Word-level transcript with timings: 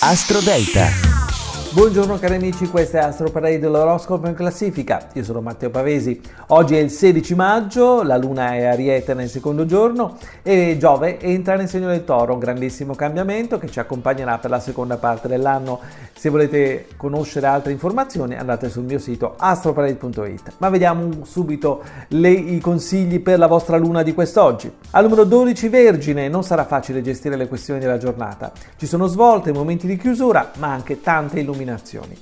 Astro 0.00 0.40
Delta. 0.40 1.13
Buongiorno 1.74 2.20
cari 2.20 2.36
amici, 2.36 2.68
questo 2.68 2.98
è 2.98 3.00
Astro 3.00 3.32
Parade 3.32 3.58
dell'oroscopo 3.58 4.28
in 4.28 4.34
classifica. 4.34 5.08
Io 5.14 5.24
sono 5.24 5.40
Matteo 5.40 5.70
Pavesi. 5.70 6.20
Oggi 6.48 6.76
è 6.76 6.78
il 6.78 6.88
16 6.88 7.34
maggio, 7.34 8.04
la 8.04 8.16
luna 8.16 8.52
è 8.52 8.62
ariete 8.62 9.12
nel 9.12 9.28
secondo 9.28 9.66
giorno 9.66 10.16
e 10.44 10.76
Giove 10.78 11.18
entra 11.18 11.56
nel 11.56 11.68
segno 11.68 11.88
del 11.88 12.04
toro, 12.04 12.34
un 12.34 12.38
grandissimo 12.38 12.94
cambiamento 12.94 13.58
che 13.58 13.68
ci 13.68 13.80
accompagnerà 13.80 14.38
per 14.38 14.50
la 14.50 14.60
seconda 14.60 14.98
parte 14.98 15.26
dell'anno. 15.26 15.80
Se 16.16 16.28
volete 16.28 16.86
conoscere 16.96 17.48
altre 17.48 17.72
informazioni 17.72 18.36
andate 18.36 18.70
sul 18.70 18.84
mio 18.84 19.00
sito 19.00 19.34
astroparade.it. 19.36 20.52
Ma 20.58 20.68
vediamo 20.68 21.24
subito 21.24 21.82
le, 22.10 22.30
i 22.30 22.60
consigli 22.60 23.18
per 23.18 23.36
la 23.40 23.48
vostra 23.48 23.78
luna 23.78 24.04
di 24.04 24.14
quest'oggi. 24.14 24.72
Al 24.92 25.02
numero 25.02 25.24
12 25.24 25.68
Vergine, 25.68 26.28
non 26.28 26.44
sarà 26.44 26.66
facile 26.66 27.02
gestire 27.02 27.34
le 27.34 27.48
questioni 27.48 27.80
della 27.80 27.98
giornata. 27.98 28.52
Ci 28.76 28.86
sono 28.86 29.08
svolte, 29.08 29.52
momenti 29.52 29.88
di 29.88 29.96
chiusura, 29.96 30.52
ma 30.58 30.68
anche 30.68 31.00
tante 31.00 31.40
illuminazioni 31.40 31.62
nominazioni. 31.64 32.16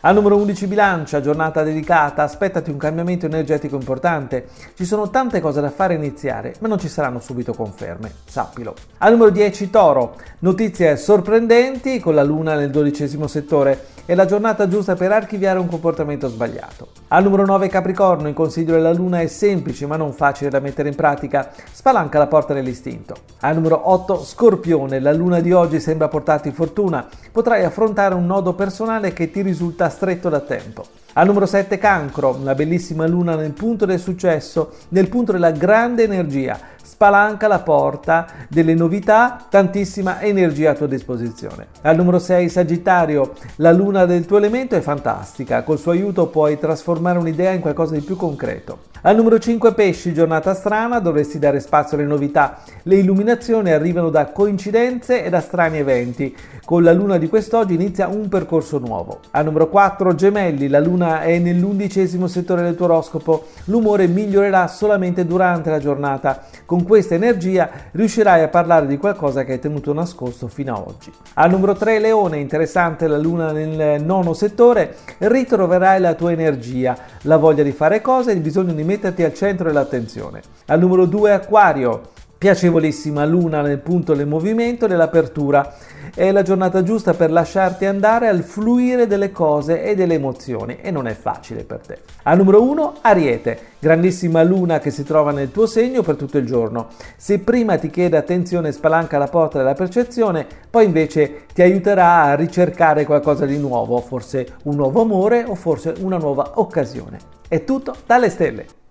Al 0.00 0.14
numero 0.14 0.36
11 0.36 0.66
bilancia, 0.66 1.20
giornata 1.20 1.62
dedicata, 1.62 2.22
aspettati 2.22 2.70
un 2.70 2.76
cambiamento 2.76 3.26
energetico 3.26 3.76
importante. 3.76 4.48
Ci 4.74 4.84
sono 4.84 5.10
tante 5.10 5.40
cose 5.40 5.60
da 5.60 5.70
fare 5.70 5.94
iniziare, 5.94 6.54
ma 6.60 6.68
non 6.68 6.78
ci 6.78 6.88
saranno 6.88 7.18
subito 7.18 7.54
conferme, 7.54 8.12
sappilo. 8.24 8.74
Al 8.98 9.12
numero 9.12 9.30
10 9.30 9.68
toro, 9.68 10.16
notizie 10.40 10.96
sorprendenti 10.96 11.98
con 11.98 12.14
la 12.14 12.22
luna 12.22 12.54
nel 12.54 12.70
dodicesimo 12.70 13.26
settore 13.26 13.94
è 14.04 14.14
la 14.14 14.26
giornata 14.26 14.68
giusta 14.68 14.94
per 14.94 15.10
archiviare 15.10 15.58
un 15.58 15.66
comportamento 15.66 16.28
sbagliato. 16.28 16.88
Al 17.08 17.22
numero 17.22 17.46
9 17.46 17.68
Capricorno, 17.68 18.26
il 18.26 18.34
consiglio 18.34 18.72
della 18.72 18.92
Luna 18.92 19.20
è 19.20 19.28
semplice 19.28 19.86
ma 19.86 19.96
non 19.96 20.12
facile 20.12 20.50
da 20.50 20.58
mettere 20.58 20.88
in 20.88 20.96
pratica, 20.96 21.52
spalanca 21.70 22.18
la 22.18 22.26
porta 22.26 22.52
dell'istinto. 22.52 23.14
Al 23.42 23.54
numero 23.54 23.92
8 23.92 24.24
Scorpione, 24.24 24.98
la 24.98 25.12
Luna 25.12 25.38
di 25.38 25.52
oggi 25.52 25.78
sembra 25.78 26.08
portarti 26.08 26.50
fortuna, 26.50 27.06
potrai 27.30 27.62
affrontare 27.62 28.14
un 28.16 28.26
nodo 28.26 28.54
personale 28.54 29.12
che 29.12 29.30
ti 29.30 29.42
risulta 29.42 29.88
stretto 29.88 30.28
da 30.28 30.40
tempo. 30.40 30.84
Al 31.12 31.26
numero 31.26 31.46
7 31.46 31.78
Cancro, 31.78 32.40
la 32.42 32.56
bellissima 32.56 33.06
luna 33.06 33.36
nel 33.36 33.52
punto 33.52 33.86
del 33.86 34.00
successo, 34.00 34.72
nel 34.88 35.08
punto 35.08 35.30
della 35.30 35.52
grande 35.52 36.02
energia, 36.02 36.58
spalanca 36.86 37.48
la 37.48 37.58
porta 37.58 38.26
delle 38.48 38.74
novità, 38.74 39.44
tantissima 39.50 40.20
energia 40.20 40.70
a 40.70 40.74
tua 40.74 40.86
disposizione. 40.86 41.66
Al 41.82 41.96
numero 41.96 42.20
6 42.20 42.48
Sagittario, 42.48 43.32
la 43.56 43.72
luna 43.72 44.06
del 44.06 44.24
tuo 44.24 44.38
elemento 44.38 44.76
è 44.76 44.80
fantastica, 44.80 45.64
col 45.64 45.80
suo 45.80 45.90
aiuto 45.90 46.28
puoi 46.28 46.58
trasformare 46.58 47.18
un'idea 47.18 47.50
in 47.50 47.60
qualcosa 47.60 47.94
di 47.94 48.02
più 48.02 48.14
concreto. 48.14 48.94
Al 49.02 49.14
numero 49.14 49.38
5 49.38 49.72
pesci, 49.74 50.12
giornata 50.12 50.52
strana, 50.54 50.98
dovresti 50.98 51.38
dare 51.38 51.60
spazio 51.60 51.96
alle 51.96 52.06
novità. 52.06 52.58
Le 52.82 52.96
illuminazioni 52.96 53.70
arrivano 53.70 54.10
da 54.10 54.32
coincidenze 54.32 55.22
e 55.22 55.30
da 55.30 55.40
strani 55.40 55.78
eventi. 55.78 56.34
Con 56.64 56.82
la 56.82 56.92
luna 56.92 57.16
di 57.16 57.28
quest'oggi 57.28 57.74
inizia 57.74 58.08
un 58.08 58.28
percorso 58.28 58.78
nuovo. 58.78 59.20
Al 59.30 59.44
numero 59.44 59.68
4 59.68 60.12
gemelli, 60.16 60.66
la 60.66 60.80
luna 60.80 61.20
è 61.20 61.38
nell'undicesimo 61.38 62.26
settore 62.26 62.62
del 62.62 62.74
tuo 62.74 62.86
oroscopo. 62.86 63.46
L'umore 63.66 64.08
migliorerà 64.08 64.66
solamente 64.66 65.24
durante 65.24 65.70
la 65.70 65.78
giornata. 65.78 66.42
Con 66.76 66.84
questa 66.84 67.14
energia 67.14 67.70
riuscirai 67.92 68.42
a 68.42 68.48
parlare 68.48 68.86
di 68.86 68.98
qualcosa 68.98 69.44
che 69.44 69.52
hai 69.52 69.58
tenuto 69.58 69.94
nascosto 69.94 70.46
fino 70.46 70.74
ad 70.74 70.82
oggi. 70.86 71.10
Al 71.36 71.48
numero 71.48 71.72
3 71.72 71.98
leone, 71.98 72.36
interessante 72.36 73.08
la 73.08 73.16
luna 73.16 73.50
nel 73.50 74.02
nono 74.04 74.34
settore, 74.34 74.94
ritroverai 75.16 75.98
la 76.00 76.12
tua 76.12 76.32
energia, 76.32 76.94
la 77.22 77.38
voglia 77.38 77.62
di 77.62 77.72
fare 77.72 78.02
cose 78.02 78.32
e 78.32 78.34
il 78.34 78.40
bisogno 78.40 78.74
di 78.74 78.84
metterti 78.84 79.22
al 79.22 79.32
centro 79.32 79.68
dell'attenzione. 79.68 80.42
Al 80.66 80.78
numero 80.78 81.06
2 81.06 81.32
Acquario, 81.32 82.10
piacevolissima 82.38 83.24
luna 83.24 83.62
nel 83.62 83.78
punto 83.78 84.14
del 84.14 84.26
movimento 84.26 84.84
e 84.84 84.88
dell'apertura. 84.88 85.74
È 86.14 86.30
la 86.30 86.42
giornata 86.42 86.82
giusta 86.82 87.14
per 87.14 87.30
lasciarti 87.30 87.84
andare 87.84 88.28
al 88.28 88.42
fluire 88.42 89.06
delle 89.06 89.32
cose 89.32 89.82
e 89.82 89.94
delle 89.94 90.14
emozioni 90.14 90.78
e 90.80 90.90
non 90.90 91.06
è 91.06 91.14
facile 91.14 91.64
per 91.64 91.80
te. 91.80 91.98
Al 92.22 92.38
numero 92.38 92.62
1 92.62 92.94
Ariete, 93.02 93.58
grandissima 93.78 94.42
luna 94.42 94.78
che 94.78 94.90
si 94.90 95.04
trova 95.04 95.32
nel 95.32 95.50
tuo 95.50 95.66
segno 95.66 96.02
per 96.02 96.16
tutto 96.16 96.38
il 96.38 96.46
giorno. 96.46 96.88
Se 97.16 97.38
prima 97.40 97.76
ti 97.78 97.90
chiede 97.90 98.16
attenzione 98.16 98.68
e 98.68 98.72
spalanca 98.72 99.18
la 99.18 99.28
porta 99.28 99.58
della 99.58 99.74
percezione, 99.74 100.46
poi 100.70 100.84
invece 100.84 101.46
ti 101.52 101.62
aiuterà 101.62 102.22
a 102.22 102.34
ricercare 102.34 103.04
qualcosa 103.04 103.46
di 103.46 103.58
nuovo, 103.58 103.98
forse 104.00 104.56
un 104.64 104.76
nuovo 104.76 105.02
amore 105.02 105.44
o 105.44 105.54
forse 105.54 105.94
una 106.00 106.16
nuova 106.16 106.52
occasione. 106.54 107.18
È 107.48 107.64
tutto 107.64 107.94
dalle 108.06 108.30
stelle. 108.30 108.85